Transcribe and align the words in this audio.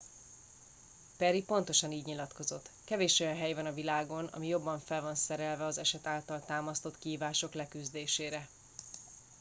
perry 1.17 1.43
pontosan 1.43 1.91
így 1.91 2.05
nyilatkozott 2.05 2.69
kevés 2.83 3.19
olyan 3.19 3.35
hely 3.35 3.53
van 3.53 3.65
a 3.65 3.73
világon 3.73 4.25
ami 4.25 4.47
jobban 4.47 4.79
fel 4.79 5.01
van 5.01 5.15
szerelve 5.15 5.65
az 5.65 5.77
eset 5.77 6.07
által 6.07 6.39
támasztott 6.45 6.99
kihívások 6.99 7.53
leküzdésére 7.53 8.47